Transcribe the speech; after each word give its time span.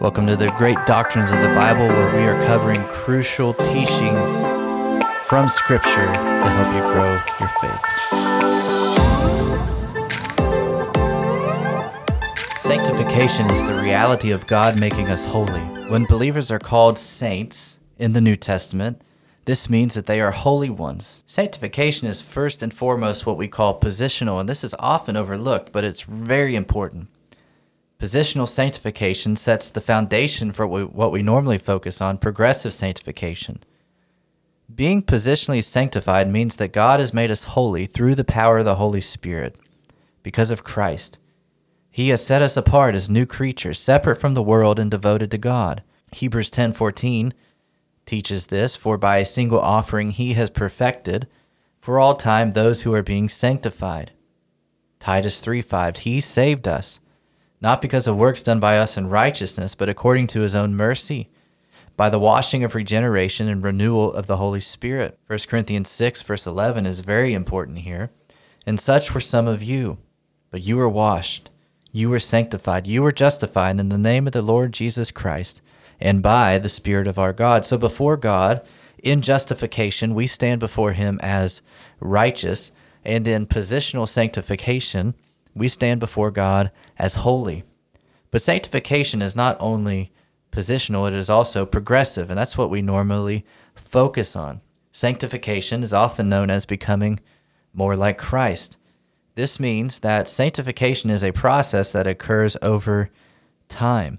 Welcome 0.00 0.28
to 0.28 0.36
the 0.36 0.50
Great 0.52 0.78
Doctrines 0.86 1.32
of 1.32 1.40
the 1.40 1.48
Bible, 1.48 1.88
where 1.88 2.14
we 2.14 2.22
are 2.22 2.46
covering 2.46 2.80
crucial 2.84 3.52
teachings 3.52 4.30
from 5.26 5.48
Scripture 5.48 6.06
to 6.06 6.48
help 6.48 6.72
you 6.72 6.82
grow 6.92 7.20
your 7.40 7.48
faith. 7.58 7.82
Sanctification 12.60 13.50
is 13.50 13.64
the 13.64 13.74
reality 13.82 14.30
of 14.30 14.46
God 14.46 14.78
making 14.78 15.08
us 15.08 15.24
holy. 15.24 15.62
When 15.88 16.04
believers 16.04 16.52
are 16.52 16.60
called 16.60 16.96
saints 16.96 17.80
in 17.98 18.12
the 18.12 18.20
New 18.20 18.36
Testament, 18.36 19.02
this 19.46 19.68
means 19.68 19.94
that 19.94 20.06
they 20.06 20.20
are 20.20 20.30
holy 20.30 20.70
ones. 20.70 21.24
Sanctification 21.26 22.06
is 22.06 22.22
first 22.22 22.62
and 22.62 22.72
foremost 22.72 23.26
what 23.26 23.36
we 23.36 23.48
call 23.48 23.80
positional, 23.80 24.38
and 24.38 24.48
this 24.48 24.62
is 24.62 24.76
often 24.78 25.16
overlooked, 25.16 25.72
but 25.72 25.82
it's 25.82 26.02
very 26.02 26.54
important. 26.54 27.08
Positional 27.98 28.46
sanctification 28.46 29.34
sets 29.34 29.70
the 29.70 29.80
foundation 29.80 30.52
for 30.52 30.66
what 30.66 31.10
we 31.10 31.20
normally 31.20 31.58
focus 31.58 32.00
on 32.00 32.18
progressive 32.18 32.72
sanctification. 32.72 33.62
Being 34.72 35.02
positionally 35.02 35.64
sanctified 35.64 36.30
means 36.30 36.56
that 36.56 36.72
God 36.72 37.00
has 37.00 37.12
made 37.12 37.30
us 37.30 37.42
holy 37.42 37.86
through 37.86 38.14
the 38.14 38.22
power 38.22 38.58
of 38.58 38.64
the 38.64 38.76
Holy 38.76 39.00
Spirit 39.00 39.56
because 40.22 40.52
of 40.52 40.62
Christ. 40.62 41.18
He 41.90 42.10
has 42.10 42.24
set 42.24 42.42
us 42.42 42.56
apart 42.56 42.94
as 42.94 43.10
new 43.10 43.26
creatures, 43.26 43.80
separate 43.80 44.16
from 44.16 44.34
the 44.34 44.42
world 44.42 44.78
and 44.78 44.90
devoted 44.90 45.32
to 45.32 45.38
God. 45.38 45.82
Hebrews 46.12 46.50
10:14 46.50 47.32
teaches 48.06 48.46
this, 48.46 48.76
for 48.76 48.96
by 48.96 49.18
a 49.18 49.26
single 49.26 49.58
offering 49.60 50.10
he 50.10 50.34
has 50.34 50.50
perfected 50.50 51.26
for 51.80 51.98
all 51.98 52.14
time 52.14 52.52
those 52.52 52.82
who 52.82 52.94
are 52.94 53.02
being 53.02 53.28
sanctified. 53.28 54.12
Titus 55.00 55.40
3:5 55.40 55.98
He 55.98 56.20
saved 56.20 56.68
us 56.68 57.00
not 57.60 57.82
because 57.82 58.06
of 58.06 58.16
works 58.16 58.42
done 58.42 58.60
by 58.60 58.78
us 58.78 58.96
in 58.96 59.08
righteousness, 59.08 59.74
but 59.74 59.88
according 59.88 60.26
to 60.28 60.40
his 60.40 60.54
own 60.54 60.74
mercy, 60.74 61.28
by 61.96 62.08
the 62.08 62.18
washing 62.18 62.62
of 62.62 62.76
regeneration 62.76 63.48
and 63.48 63.62
renewal 63.62 64.12
of 64.12 64.28
the 64.28 64.36
Holy 64.36 64.60
Spirit. 64.60 65.18
1 65.26 65.40
Corinthians 65.48 65.88
6, 65.88 66.22
verse 66.22 66.46
11 66.46 66.86
is 66.86 67.00
very 67.00 67.34
important 67.34 67.78
here. 67.78 68.10
And 68.64 68.78
such 68.78 69.12
were 69.12 69.20
some 69.20 69.48
of 69.48 69.62
you, 69.62 69.98
but 70.50 70.62
you 70.62 70.76
were 70.76 70.88
washed, 70.88 71.50
you 71.90 72.08
were 72.08 72.20
sanctified, 72.20 72.86
you 72.86 73.02
were 73.02 73.10
justified 73.10 73.80
in 73.80 73.88
the 73.88 73.98
name 73.98 74.26
of 74.26 74.32
the 74.32 74.42
Lord 74.42 74.72
Jesus 74.72 75.10
Christ, 75.10 75.60
and 76.00 76.22
by 76.22 76.58
the 76.58 76.68
Spirit 76.68 77.08
of 77.08 77.18
our 77.18 77.32
God. 77.32 77.64
So 77.64 77.76
before 77.76 78.16
God, 78.16 78.64
in 79.02 79.20
justification, 79.20 80.14
we 80.14 80.26
stand 80.26 80.60
before 80.60 80.92
him 80.92 81.18
as 81.22 81.62
righteous, 81.98 82.70
and 83.04 83.26
in 83.26 83.46
positional 83.46 84.06
sanctification, 84.06 85.14
we 85.58 85.68
stand 85.68 86.00
before 86.00 86.30
God 86.30 86.70
as 86.98 87.16
holy. 87.16 87.64
But 88.30 88.42
sanctification 88.42 89.22
is 89.22 89.36
not 89.36 89.56
only 89.60 90.12
positional, 90.50 91.08
it 91.08 91.14
is 91.14 91.30
also 91.30 91.66
progressive, 91.66 92.30
and 92.30 92.38
that's 92.38 92.58
what 92.58 92.70
we 92.70 92.82
normally 92.82 93.44
focus 93.74 94.36
on. 94.36 94.60
Sanctification 94.92 95.82
is 95.82 95.92
often 95.92 96.28
known 96.28 96.50
as 96.50 96.66
becoming 96.66 97.20
more 97.72 97.96
like 97.96 98.18
Christ. 98.18 98.76
This 99.34 99.60
means 99.60 100.00
that 100.00 100.28
sanctification 100.28 101.10
is 101.10 101.22
a 101.22 101.32
process 101.32 101.92
that 101.92 102.06
occurs 102.06 102.56
over 102.60 103.10
time. 103.68 104.18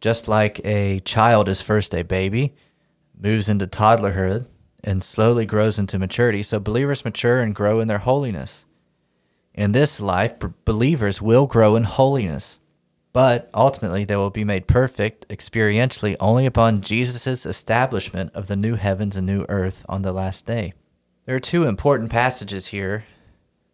Just 0.00 0.28
like 0.28 0.60
a 0.64 1.00
child 1.00 1.48
is 1.48 1.60
first 1.60 1.94
a 1.94 2.02
baby, 2.02 2.54
moves 3.20 3.48
into 3.48 3.66
toddlerhood, 3.66 4.46
and 4.82 5.02
slowly 5.02 5.44
grows 5.44 5.78
into 5.78 5.98
maturity, 5.98 6.42
so 6.42 6.58
believers 6.58 7.04
mature 7.04 7.40
and 7.40 7.54
grow 7.54 7.80
in 7.80 7.88
their 7.88 7.98
holiness. 7.98 8.64
In 9.54 9.72
this 9.72 10.00
life, 10.00 10.34
believers 10.64 11.20
will 11.20 11.46
grow 11.46 11.74
in 11.74 11.84
holiness, 11.84 12.60
but 13.12 13.50
ultimately 13.52 14.04
they 14.04 14.16
will 14.16 14.30
be 14.30 14.44
made 14.44 14.68
perfect 14.68 15.28
experientially 15.28 16.16
only 16.20 16.46
upon 16.46 16.80
Jesus' 16.80 17.44
establishment 17.44 18.30
of 18.34 18.46
the 18.46 18.56
new 18.56 18.76
heavens 18.76 19.16
and 19.16 19.26
new 19.26 19.44
earth 19.48 19.84
on 19.88 20.02
the 20.02 20.12
last 20.12 20.46
day. 20.46 20.74
There 21.24 21.34
are 21.34 21.40
two 21.40 21.64
important 21.64 22.10
passages 22.10 22.68
here 22.68 23.04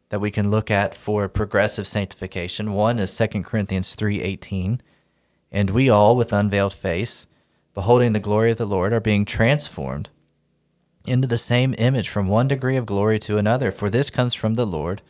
that 0.09 0.21
we 0.21 0.31
can 0.31 0.50
look 0.50 0.71
at 0.71 0.94
for 0.94 1.28
progressive 1.28 1.87
sanctification. 1.87 2.72
One 2.72 2.99
is 2.99 3.10
2 3.10 3.44
Corinthians 3.44 3.94
3:18, 3.94 4.81
and 5.53 5.70
we 5.70 5.91
all 5.91 6.16
with 6.16 6.32
unveiled 6.32 6.72
face, 6.72 7.26
beholding 7.75 8.12
the 8.12 8.20
glory 8.20 8.53
of 8.53 8.59
the 8.59 8.66
Lord, 8.66 8.93
are 8.93 9.00
being 9.00 9.25
transformed 9.25 10.09
into 11.04 11.28
the 11.28 11.37
same 11.37 11.75
image 11.78 12.09
from 12.09 12.28
one 12.28 12.49
degree 12.49 12.76
of 12.76 12.87
glory 12.87 13.19
to 13.19 13.38
another, 13.38 13.70
for 13.70 13.91
this 13.91 14.09
comes 14.09 14.34
from 14.34 14.54
the 14.54 14.66
Lord 14.66 15.03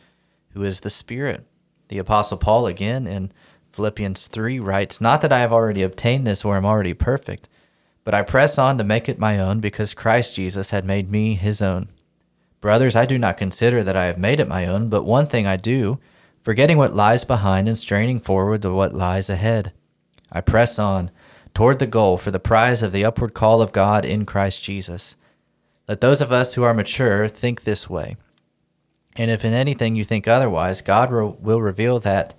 who 0.55 0.63
is 0.63 0.79
the 0.79 0.89
Spirit. 0.89 1.45
The 1.89 1.99
Apostle 1.99 2.37
Paul, 2.37 2.65
again 2.65 3.05
in 3.05 3.31
Philippians 3.71 4.27
3, 4.27 4.59
writes, 4.59 4.99
Not 4.99 5.21
that 5.21 5.33
I 5.33 5.39
have 5.39 5.53
already 5.53 5.83
obtained 5.83 6.25
this 6.25 6.43
or 6.43 6.55
am 6.55 6.65
already 6.65 6.93
perfect, 6.93 7.47
but 8.03 8.13
I 8.13 8.23
press 8.23 8.57
on 8.57 8.77
to 8.77 8.83
make 8.83 9.07
it 9.07 9.19
my 9.19 9.37
own 9.37 9.59
because 9.59 9.93
Christ 9.93 10.35
Jesus 10.35 10.69
had 10.69 10.85
made 10.85 11.11
me 11.11 11.35
his 11.35 11.61
own. 11.61 11.89
Brothers, 12.61 12.95
I 12.95 13.05
do 13.05 13.19
not 13.19 13.37
consider 13.37 13.83
that 13.83 13.97
I 13.97 14.05
have 14.05 14.17
made 14.17 14.39
it 14.39 14.47
my 14.47 14.65
own, 14.65 14.89
but 14.89 15.03
one 15.03 15.27
thing 15.27 15.45
I 15.45 15.57
do, 15.57 15.99
forgetting 16.39 16.77
what 16.77 16.95
lies 16.95 17.25
behind 17.25 17.67
and 17.67 17.77
straining 17.77 18.19
forward 18.19 18.61
to 18.61 18.71
what 18.71 18.93
lies 18.93 19.29
ahead. 19.29 19.73
I 20.31 20.41
press 20.41 20.79
on 20.79 21.11
toward 21.53 21.79
the 21.79 21.85
goal 21.85 22.17
for 22.17 22.31
the 22.31 22.39
prize 22.39 22.81
of 22.81 22.91
the 22.91 23.05
upward 23.05 23.33
call 23.33 23.61
of 23.61 23.71
God 23.71 24.05
in 24.05 24.25
Christ 24.25 24.63
Jesus. 24.63 25.15
Let 25.87 26.01
those 26.01 26.21
of 26.21 26.31
us 26.31 26.53
who 26.53 26.63
are 26.63 26.73
mature 26.73 27.27
think 27.27 27.63
this 27.63 27.89
way. 27.89 28.15
And 29.15 29.31
if 29.31 29.45
in 29.45 29.53
anything 29.53 29.95
you 29.95 30.03
think 30.03 30.27
otherwise, 30.27 30.81
God 30.81 31.09
will 31.11 31.61
reveal 31.61 31.99
that 31.99 32.33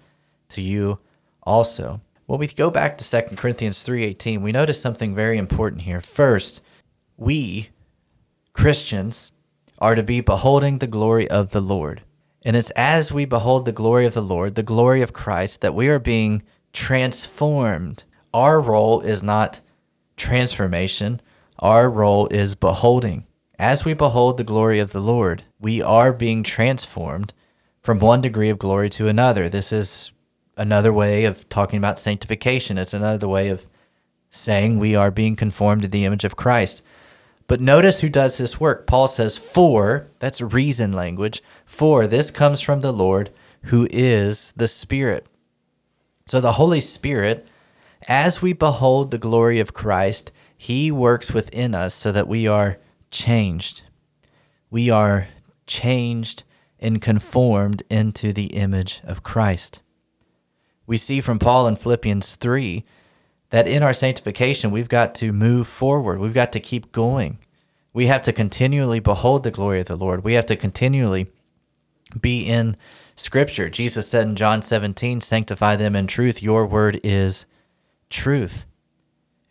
to 0.51 0.61
you 0.61 0.99
also. 1.43 2.01
When 2.27 2.39
we 2.39 2.49
go 2.49 2.71
back 2.71 2.99
to 2.99 3.05
2 3.05 3.37
Corinthians 3.37 3.83
3:18, 3.83 4.43
we 4.43 4.53
notice 4.53 4.81
something 4.81 5.15
very 5.15 5.39
important 5.39 5.83
here. 5.83 6.01
First, 6.01 6.61
we 7.17 7.71
Christians 8.53 9.33
are 9.79 9.95
to 9.95 10.03
be 10.03 10.21
beholding 10.21 10.79
the 10.79 10.87
glory 10.87 11.29
of 11.29 11.51
the 11.51 11.61
Lord. 11.61 12.03
And 12.43 12.57
it's 12.57 12.71
as 12.71 13.13
we 13.13 13.25
behold 13.25 13.65
the 13.65 13.73
glory 13.73 14.07
of 14.07 14.15
the 14.15 14.23
Lord, 14.23 14.55
the 14.55 14.63
glory 14.63 15.03
of 15.03 15.13
Christ, 15.13 15.61
that 15.61 15.75
we 15.75 15.89
are 15.89 15.99
being 15.99 16.43
transformed. 16.73 18.05
Our 18.33 18.61
role 18.61 19.01
is 19.01 19.23
not 19.23 19.61
transformation, 20.17 21.21
our 21.59 21.89
role 21.91 22.29
is 22.29 22.55
beholding. 22.55 23.27
As 23.59 23.85
we 23.85 23.95
behold 23.95 24.37
the 24.37 24.45
glory 24.45 24.79
of 24.79 24.93
the 24.93 25.01
Lord, 25.01 25.43
we 25.61 25.83
are 25.83 26.12
being 26.12 26.43
transformed 26.43 27.33
from 27.81 27.99
one 27.99 28.21
degree 28.21 28.50
of 28.50 28.59
glory 28.59 28.91
to 28.91 29.09
another. 29.09 29.49
This 29.49 29.72
is 29.72 30.11
another 30.56 30.93
way 30.93 31.25
of 31.25 31.49
talking 31.49 31.78
about 31.78 31.99
sanctification. 31.99 32.78
It's 32.78 32.94
another 32.94 33.28
way 33.28 33.49
of 33.49 33.66
saying 34.31 34.78
we 34.78 34.95
are 34.95 35.11
being 35.11 35.37
conformed 35.37 35.83
to 35.83 35.89
the 35.89 36.05
image 36.05 36.25
of 36.25 36.37
Christ. 36.37 36.83
But 37.49 37.61
notice 37.61 38.00
who 38.00 38.09
does 38.09 38.39
this 38.39 38.59
work. 38.59 38.87
Paul 38.87 39.09
says, 39.09 39.39
For, 39.39 40.09
that's 40.19 40.41
reason 40.41 40.93
language, 40.93 41.43
for 41.65 42.06
this 42.06 42.31
comes 42.31 42.61
from 42.61 42.81
the 42.81 42.93
Lord 42.93 43.31
who 43.65 43.87
is 43.91 44.53
the 44.56 44.69
Spirit. 44.69 45.27
So 46.27 46.41
the 46.41 46.53
Holy 46.53 46.81
Spirit, 46.81 47.47
as 48.09 48.43
we 48.43 48.53
behold 48.53 49.11
the 49.11 49.19
glory 49.19 49.61
of 49.61 49.75
Christ, 49.75 50.33
he 50.56 50.91
works 50.91 51.33
within 51.33 51.75
us 51.75 51.95
so 51.95 52.11
that 52.11 52.28
we 52.28 52.49
are 52.49 52.78
changed. 53.11 53.83
We 54.71 54.91
are 54.91 55.28
changed 55.66 56.44
and 56.78 57.03
conformed 57.03 57.82
into 57.91 58.32
the 58.32 58.47
image 58.47 59.00
of 59.04 59.22
Christ. 59.22 59.82
We 60.87 60.97
see 60.97 61.21
from 61.21 61.38
Paul 61.38 61.66
in 61.66 61.77
Philippians 61.77 62.37
3 62.37 62.84
that 63.50 63.66
in 63.66 63.82
our 63.82 63.93
sanctification, 63.93 64.71
we've 64.71 64.88
got 64.88 65.15
to 65.16 65.32
move 65.32 65.66
forward. 65.66 66.19
We've 66.19 66.34
got 66.34 66.53
to 66.53 66.60
keep 66.60 66.93
going. 66.93 67.38
We 67.93 68.06
have 68.06 68.22
to 68.22 68.32
continually 68.32 69.00
behold 69.00 69.43
the 69.43 69.50
glory 69.50 69.81
of 69.81 69.87
the 69.87 69.97
Lord. 69.97 70.22
We 70.22 70.34
have 70.34 70.47
to 70.47 70.56
continually 70.56 71.28
be 72.21 72.44
in 72.44 72.77
Scripture. 73.16 73.71
Jesus 73.71 74.09
said 74.09 74.27
in 74.27 74.37
John 74.37 74.62
17, 74.62 75.21
Sanctify 75.21 75.77
them 75.77 75.97
in 75.97 76.06
truth. 76.06 76.43
Your 76.43 76.66
word 76.66 77.00
is 77.03 77.47
truth. 78.10 78.66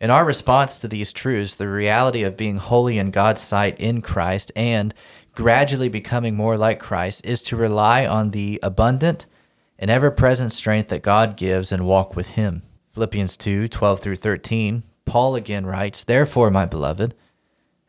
In 0.00 0.10
our 0.10 0.24
response 0.24 0.78
to 0.78 0.88
these 0.88 1.12
truths, 1.12 1.54
the 1.54 1.68
reality 1.68 2.22
of 2.22 2.36
being 2.36 2.58
holy 2.58 2.98
in 2.98 3.10
God's 3.10 3.40
sight 3.40 3.80
in 3.80 4.02
Christ 4.02 4.52
and 4.54 4.94
gradually 5.36 5.88
becoming 5.88 6.34
more 6.34 6.56
like 6.56 6.80
Christ 6.80 7.24
is 7.24 7.42
to 7.44 7.56
rely 7.56 8.04
on 8.06 8.30
the 8.30 8.58
abundant 8.62 9.26
and 9.78 9.90
ever 9.90 10.10
present 10.10 10.50
strength 10.50 10.88
that 10.88 11.02
God 11.02 11.36
gives 11.36 11.70
and 11.70 11.86
walk 11.86 12.16
with 12.16 12.30
Him. 12.30 12.62
Philippians 12.92 13.36
2 13.36 13.68
12 13.68 14.00
through 14.00 14.16
13, 14.16 14.82
Paul 15.04 15.36
again 15.36 15.66
writes, 15.66 16.02
Therefore, 16.02 16.50
my 16.50 16.64
beloved, 16.64 17.14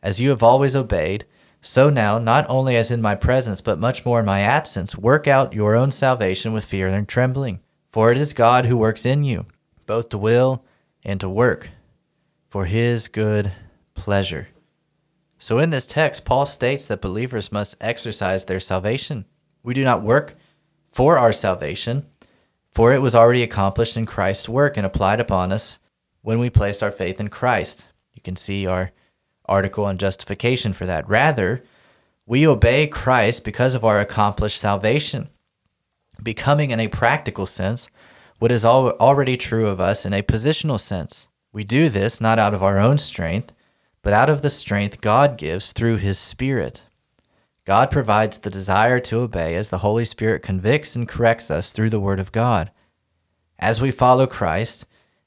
as 0.02 0.20
you 0.20 0.30
have 0.30 0.42
always 0.42 0.76
obeyed, 0.76 1.24
so 1.60 1.90
now, 1.90 2.18
not 2.18 2.46
only 2.48 2.76
as 2.76 2.90
in 2.90 3.02
my 3.02 3.16
presence, 3.16 3.60
but 3.60 3.80
much 3.80 4.04
more 4.04 4.20
in 4.20 4.26
my 4.26 4.40
absence, 4.40 4.96
work 4.96 5.26
out 5.26 5.54
your 5.54 5.74
own 5.74 5.90
salvation 5.90 6.52
with 6.52 6.64
fear 6.64 6.86
and 6.86 7.08
trembling. 7.08 7.60
For 7.90 8.12
it 8.12 8.18
is 8.18 8.32
God 8.32 8.66
who 8.66 8.76
works 8.76 9.04
in 9.04 9.24
you, 9.24 9.46
both 9.86 10.10
to 10.10 10.18
will 10.18 10.64
and 11.02 11.18
to 11.20 11.28
work 11.28 11.70
for 12.48 12.66
his 12.66 13.08
good 13.08 13.50
pleasure. 13.94 14.48
So, 15.38 15.60
in 15.60 15.70
this 15.70 15.86
text, 15.86 16.24
Paul 16.24 16.46
states 16.46 16.86
that 16.88 17.00
believers 17.00 17.52
must 17.52 17.76
exercise 17.80 18.44
their 18.44 18.60
salvation. 18.60 19.24
We 19.62 19.72
do 19.72 19.84
not 19.84 20.02
work 20.02 20.36
for 20.88 21.16
our 21.16 21.32
salvation, 21.32 22.06
for 22.72 22.92
it 22.92 23.02
was 23.02 23.14
already 23.14 23.42
accomplished 23.42 23.96
in 23.96 24.04
Christ's 24.06 24.48
work 24.48 24.76
and 24.76 24.84
applied 24.84 25.20
upon 25.20 25.52
us 25.52 25.78
when 26.22 26.38
we 26.38 26.50
placed 26.50 26.82
our 26.82 26.90
faith 26.90 27.20
in 27.20 27.28
Christ. 27.28 27.88
You 28.12 28.20
can 28.20 28.34
see 28.34 28.66
our 28.66 28.90
article 29.46 29.84
on 29.84 29.96
justification 29.96 30.72
for 30.72 30.86
that. 30.86 31.08
Rather, 31.08 31.62
we 32.26 32.46
obey 32.46 32.86
Christ 32.86 33.44
because 33.44 33.74
of 33.74 33.84
our 33.84 34.00
accomplished 34.00 34.60
salvation, 34.60 35.28
becoming 36.22 36.72
in 36.72 36.80
a 36.80 36.88
practical 36.88 37.46
sense 37.46 37.88
what 38.38 38.52
is 38.52 38.64
al- 38.64 38.90
already 38.98 39.36
true 39.36 39.66
of 39.66 39.80
us 39.80 40.04
in 40.04 40.12
a 40.12 40.22
positional 40.22 40.78
sense. 40.78 41.28
We 41.52 41.64
do 41.64 41.88
this 41.88 42.20
not 42.20 42.38
out 42.38 42.54
of 42.54 42.62
our 42.62 42.78
own 42.78 42.98
strength, 42.98 43.52
but 44.08 44.14
out 44.14 44.30
of 44.30 44.40
the 44.40 44.48
strength 44.48 45.02
God 45.02 45.36
gives 45.36 45.72
through 45.72 45.96
His 45.96 46.18
Spirit. 46.18 46.84
God 47.66 47.90
provides 47.90 48.38
the 48.38 48.48
desire 48.48 49.00
to 49.00 49.18
obey 49.18 49.54
as 49.54 49.68
the 49.68 49.84
Holy 49.84 50.06
Spirit 50.06 50.42
convicts 50.42 50.96
and 50.96 51.06
corrects 51.06 51.50
us 51.50 51.72
through 51.72 51.90
the 51.90 52.00
Word 52.00 52.18
of 52.18 52.32
God. 52.32 52.70
As 53.58 53.82
we 53.82 53.90
follow 53.90 54.26
Christ, 54.26 54.86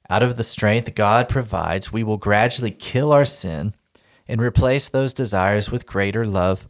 out 0.10 0.24
of 0.24 0.36
the 0.36 0.44
strength 0.44 0.96
God 0.96 1.30
provides, 1.30 1.94
we 1.94 2.04
will 2.04 2.18
gradually 2.18 2.72
kill 2.72 3.12
our 3.12 3.24
sin 3.24 3.76
and 4.28 4.42
replace 4.42 4.90
those 4.90 5.14
desires 5.14 5.70
with 5.70 5.86
greater 5.86 6.26
love 6.26 6.68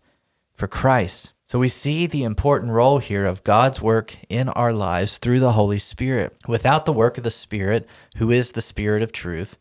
for 0.54 0.68
Christ. 0.68 1.31
So 1.46 1.60
we 1.60 1.69
see 1.69 2.08
the 2.08 2.25
important 2.25 2.74
role 2.74 2.98
here 2.98 3.25
of 3.25 3.46
God's 3.46 3.81
work 3.81 4.18
in 4.28 4.50
our 4.50 4.74
lives 4.74 5.18
through 5.18 5.40
the 5.40 5.54
Holy 5.54 5.80
Spirit. 5.80 6.36
Without 6.46 6.84
the 6.84 6.92
work 6.92 7.18
of 7.18 7.24
the 7.24 7.31
Spirit, 7.31 7.88
who 8.18 8.31
is 8.31 8.52
the 8.52 8.62
Spirit 8.62 9.02
of 9.02 9.13
truth, 9.13 9.58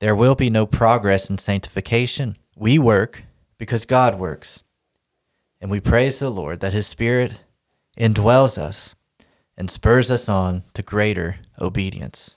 there 0.00 0.14
will 0.14 0.34
be 0.34 0.50
no 0.50 0.66
progress 0.66 1.28
in 1.28 1.38
sanctification. 1.38 2.36
We 2.56 2.78
work 2.78 3.22
because 3.58 3.84
God 3.84 4.18
works. 4.18 4.62
And 5.60 5.70
we 5.70 5.80
praise 5.80 6.18
the 6.18 6.30
Lord 6.30 6.60
that 6.60 6.72
His 6.72 6.86
Spirit 6.86 7.40
indwells 7.98 8.58
us 8.58 8.94
and 9.56 9.70
spurs 9.70 10.10
us 10.10 10.28
on 10.28 10.62
to 10.74 10.82
greater 10.82 11.36
obedience. 11.60 12.36